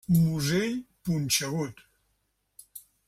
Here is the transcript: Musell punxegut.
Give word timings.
Musell 0.21 0.73
punxegut. 1.03 1.77